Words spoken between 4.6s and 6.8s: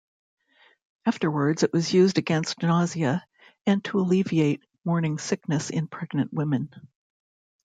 morning sickness in pregnant women.